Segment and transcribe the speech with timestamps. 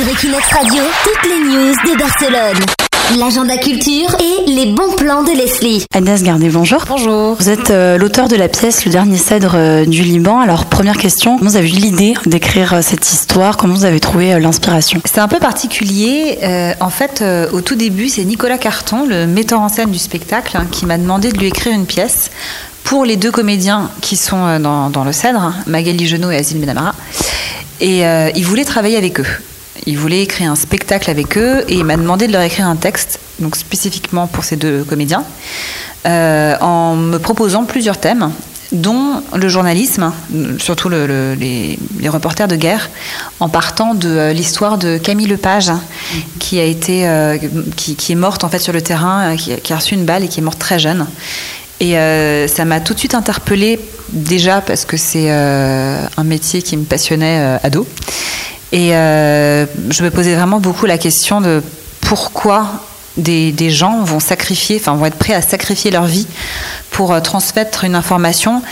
[0.00, 2.64] Sur Equinox Radio, toutes les news de Barcelone.
[3.18, 5.84] L'agenda culture et les bons plans de Leslie.
[5.94, 6.84] Agnès Gardet, bonjour.
[6.88, 7.34] Bonjour.
[7.34, 10.40] Vous êtes euh, l'auteur de la pièce Le dernier cèdre euh, du Liban.
[10.40, 13.58] Alors, première question, comment vous avez eu l'idée d'écrire euh, cette histoire?
[13.58, 15.02] Comment vous avez trouvé euh, l'inspiration?
[15.04, 16.38] C'est un peu particulier.
[16.44, 19.98] Euh, en fait, euh, au tout début, c'est Nicolas Carton, le metteur en scène du
[19.98, 22.30] spectacle, hein, qui m'a demandé de lui écrire une pièce
[22.84, 26.36] pour les deux comédiens qui sont euh, dans, dans le Cèdre, hein, Magali Genot et
[26.36, 26.94] Azil Benamara.
[27.82, 29.26] Et euh, il voulait travailler avec eux.
[29.90, 32.76] Il voulait écrire un spectacle avec eux et il m'a demandé de leur écrire un
[32.76, 35.24] texte, donc spécifiquement pour ces deux comédiens,
[36.06, 38.30] euh, en me proposant plusieurs thèmes,
[38.70, 40.12] dont le journalisme,
[40.60, 41.76] surtout le- le- les,
[42.08, 42.88] reporters de guerre,
[43.40, 45.72] en partant de euh, l'histoire de Camille Lepage,
[46.38, 47.36] qui a été, euh,
[47.76, 50.38] qui, est morte en fait sur le terrain, qui, a- reçu une balle et qui
[50.38, 51.04] est morte très jeune.
[51.80, 51.94] Et
[52.46, 53.80] ça m'a tout de suite interpellée,
[54.12, 57.88] déjà parce que c'est un métier qui me passionnait ado.
[58.72, 61.62] Et euh, je me posais vraiment beaucoup la question de
[62.00, 62.66] pourquoi
[63.16, 66.26] des, des gens vont sacrifier, enfin vont être prêts à sacrifier leur vie
[66.90, 68.62] pour euh, transmettre une information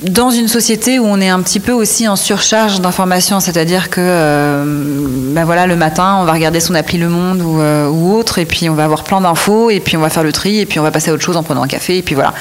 [0.00, 4.00] dans une société où on est un petit peu aussi en surcharge d'informations, c'est-à-dire que
[4.02, 4.64] euh,
[5.32, 8.38] ben voilà, le matin, on va regarder son appli Le Monde ou, euh, ou autre,
[8.38, 10.66] et puis on va avoir plein d'infos, et puis on va faire le tri, et
[10.66, 12.34] puis on va passer à autre chose en prenant un café, et puis voilà.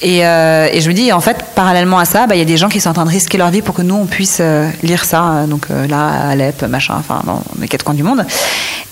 [0.00, 2.56] Et, euh, je me dis, en fait, parallèlement à ça, ben, il y a des
[2.56, 4.40] gens qui sont en train de risquer leur vie pour que nous, on puisse
[4.82, 8.24] lire ça, donc là, à Alep, machin, enfin, dans les quatre coins du monde.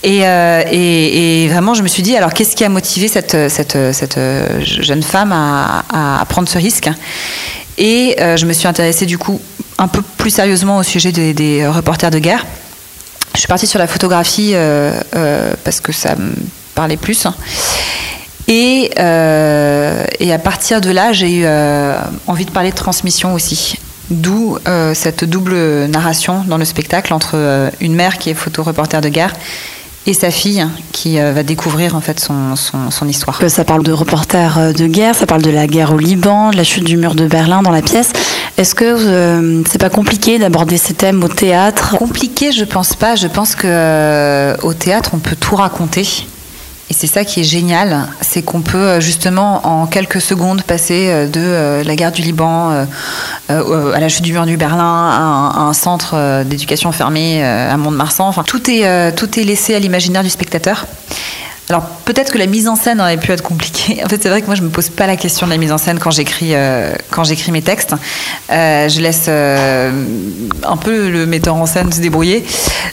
[0.03, 3.37] Et, vraiment, je me suis dit, alors qu'est-ce qui a motivé cette,
[4.61, 6.91] jeune femme à prendre ce risque?
[7.79, 9.41] Et euh, je me suis intéressée du coup
[9.79, 12.45] un peu plus sérieusement au sujet des, des reporters de guerre.
[13.35, 16.33] Je suis partie sur la photographie euh, euh, parce que ça me
[16.75, 17.27] parlait plus.
[18.47, 23.35] Et, euh, et à partir de là, j'ai eu euh, envie de parler de transmission
[23.35, 23.79] aussi.
[24.11, 29.01] D'où euh, cette double narration dans le spectacle entre euh, une mère qui est photoreporter
[29.01, 29.33] de guerre
[30.07, 33.39] et sa fille qui euh, va découvrir en fait son, son, son histoire.
[33.39, 36.51] Que Ça parle de reporters euh, de guerre, ça parle de la guerre au Liban,
[36.51, 38.13] de la chute du mur de Berlin dans la pièce.
[38.57, 41.97] Est-ce que euh, c'est pas compliqué d'aborder ces thèmes au théâtre?
[41.97, 43.17] Compliqué, je pense pas.
[43.17, 46.07] Je pense que euh, au théâtre, on peut tout raconter.
[46.91, 51.09] Et c'est ça qui est génial, c'est qu'on peut euh, justement en quelques secondes passer
[51.09, 52.87] euh, de euh, la guerre du Liban
[53.49, 58.33] à la chute du mur du Berlin, à un, centre d'éducation fermé à Mont-de-Marsan.
[58.47, 60.87] Tout est tout est laissé à l'imaginaire du spectateur.
[61.71, 64.03] Alors peut-être que la mise en scène aurait pu être compliquée.
[64.05, 65.73] En fait, c'est vrai que moi je me pose pas la question de la mise
[65.73, 67.95] en scène quand j'écris euh, quand j'écris mes textes.
[68.51, 69.91] Euh, je laisse euh,
[70.63, 72.45] un peu le metteur en scène se débrouiller.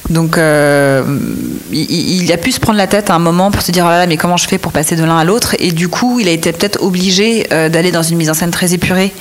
[0.09, 3.89] Donc il, a pu se prendre la tête à un moment pour se dire oh
[3.89, 5.55] là mais comment je fais pour passer de l'un à l'autre?
[5.59, 8.73] Et du coup il a été peut-être obligé d'aller dans une mise en scène très
[8.73, 9.13] épurée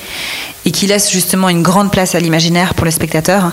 [0.67, 3.53] et qui laisse justement une grande place à l'imaginaire pour le spectateur.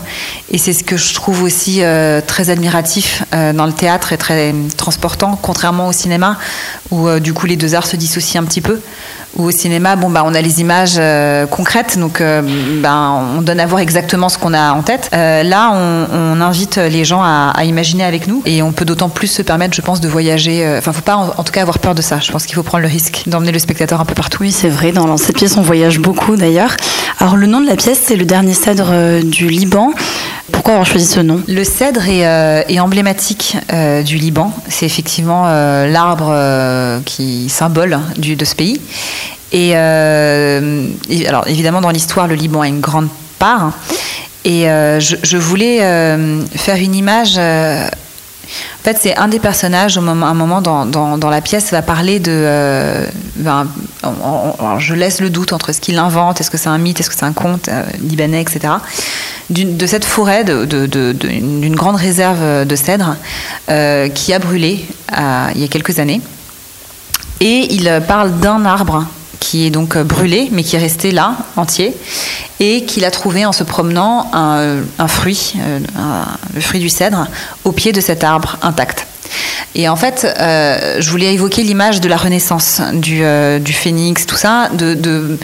[0.51, 4.17] Et c'est ce que je trouve aussi euh, très admiratif euh, dans le théâtre et
[4.17, 6.37] très transportant, contrairement au cinéma
[6.91, 8.81] où euh, du coup les deux arts se dissocient un petit peu.
[9.35, 12.41] Ou au cinéma, bon bah on a les images euh, concrètes, donc euh,
[12.81, 15.11] ben on donne à voir exactement ce qu'on a en tête.
[15.13, 18.85] Euh, là, on, on invite les gens à, à imaginer avec nous, et on peut
[18.85, 20.65] d'autant plus se permettre, je pense, de voyager.
[20.65, 22.19] euh, Enfin, faut pas en, en tout cas avoir peur de ça.
[22.19, 24.39] Je pense qu'il faut prendre le risque d'emmener le spectateur un peu partout.
[24.41, 26.75] Oui, c'est vrai, dans cette pièce on voyage beaucoup d'ailleurs.
[27.19, 29.91] Alors le nom de la pièce c'est Le dernier cèdre euh, du Liban.
[30.51, 34.51] Pourquoi avoir choisi ce nom Le cèdre est, euh, emblématique euh, du Liban.
[34.69, 38.79] C'est effectivement euh, l'arbre qui symbole du, de ce pays.
[39.51, 43.09] Et, alors évidemment dans l'histoire, le Liban a une grande
[43.39, 43.73] part.
[44.45, 45.79] Et je, voulais
[46.55, 47.37] faire une image.
[48.79, 51.81] En fait, c'est un des personnages, au moment, un moment dans, dans, la pièce, va
[51.81, 52.31] parler de.
[52.31, 53.67] euh, ben,
[54.79, 57.15] je laisse le doute entre ce qu'il invente, est-ce que c'est un mythe, est-ce que
[57.15, 58.73] c'est un conte euh, libanais, etc.
[59.49, 63.15] De cette forêt, d'une grande réserve de cèdres
[63.69, 64.85] euh, qui a brûlé
[65.55, 66.21] il y a quelques années.
[67.39, 69.05] Et il parle d'un arbre
[69.39, 71.95] qui est donc euh, brûlé, mais qui est resté là, entier,
[72.59, 75.79] et qu'il a trouvé en se promenant un, un fruit, euh,
[76.53, 77.27] le fruit du cèdre,
[77.63, 79.07] au pied de cet arbre intact.
[79.75, 84.37] Et en fait, euh, je voulais évoquer l'image de la Renaissance, du, euh, phénix, tout
[84.37, 85.37] ça, de,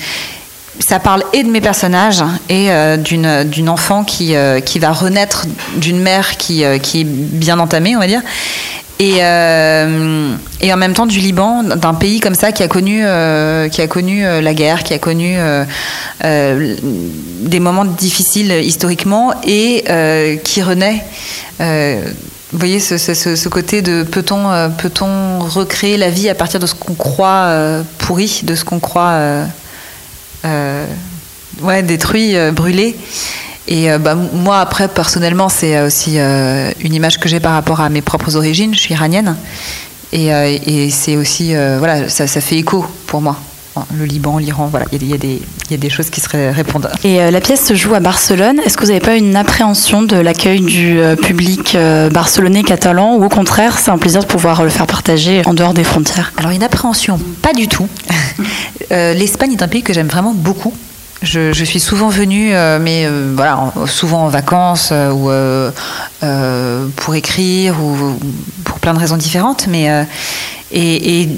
[0.80, 5.46] ça parle et de mes personnages et euh, d'une enfant qui, euh, qui va renaître
[5.76, 8.22] d'une mère qui, euh, qui est bien entamée, on va dire.
[9.00, 13.02] Et, euh, et en même temps du Liban, d'un pays comme ça qui a connu,
[13.04, 15.36] euh, qui a connu euh, la guerre, qui a connu
[16.22, 19.84] des moments difficiles historiquement et
[20.44, 21.04] qui renaît.
[21.60, 26.76] Vous voyez ce, ce- côté de peut-on peut-on recréer la vie à partir de ce
[26.76, 27.50] qu'on croit
[27.98, 29.20] pourri, de ce qu'on croit
[30.44, 32.96] ouais, détruit, brûlé?
[33.68, 38.02] Et bah, moi, après, personnellement, c'est aussi une image que j'ai par rapport à mes
[38.02, 38.74] propres origines.
[38.74, 39.36] Je suis iranienne.
[40.12, 43.38] Et, et c'est aussi, voilà, ça, ça fait écho pour moi
[43.94, 46.90] le Liban, l'Iran, voilà, il y, a des, y a des choses qui se répondent.
[47.04, 48.60] Et euh, la pièce se joue à Barcelone.
[48.66, 53.16] Est-ce que vous n'avez pas une appréhension de l'accueil du euh, public euh, barcelonais catalan
[53.16, 56.34] ou au contraire, c'est un plaisir de pouvoir le faire partager en dehors des frontières?
[56.38, 57.88] Alors une appréhension, pas du tout.
[58.92, 60.74] L'Espagne est un pays que j'aime vraiment beaucoup.
[61.24, 65.30] Je, suis souvent venue, mais voilà, souvent en vacances ou
[66.96, 68.20] pour écrire ou
[68.64, 69.68] pour plein de raisons différentes.
[69.68, 70.06] Mais
[70.72, 71.30] et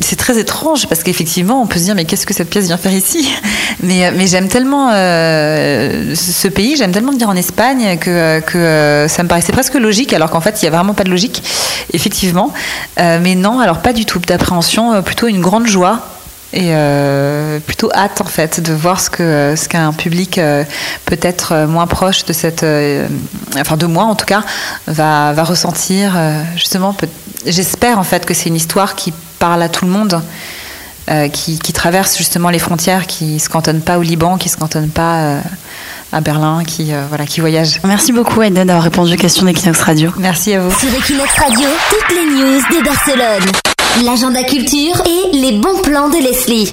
[0.00, 2.76] c'est très étrange parce qu'effectivement, on peut se dire mais qu'est-ce que cette pièce vient
[2.76, 3.28] faire ici
[3.82, 9.06] Mais, mais j'aime tellement euh, ce pays, j'aime tellement venir en Espagne que, que euh,
[9.06, 11.42] ça me paraissait presque logique, alors qu'en fait, il n'y a vraiment pas de logique,
[11.92, 12.54] effectivement.
[12.98, 16.15] Euh, mais non, alors pas du tout d'appréhension, plutôt une grande joie
[16.52, 16.72] et
[17.66, 20.40] plutôt hâte en fait de voir ce que ce qu'un public
[21.04, 22.64] peut-être moins proche de cette
[23.58, 24.42] enfin de moi en tout cas
[24.86, 26.16] va, va ressentir
[26.54, 26.94] justement
[27.46, 30.22] j'espère en fait que c'est une histoire qui parle à tout le monde,
[31.08, 34.88] euh, qui, traverse justement les frontières, qui se cantonne pas au Liban, qui se cantonne
[34.88, 35.40] pas euh,
[36.12, 37.80] à Berlin, qui euh, voilà, qui voyage.
[37.84, 40.12] Merci beaucoup Aiden d'avoir répondu aux questions d'Equinox Radio.
[40.16, 40.76] Merci à vous.
[40.78, 43.52] Sur Equinox Radio, toutes les news de Barcelone,
[44.04, 46.70] l'agenda culture et les bons plans de Leslie.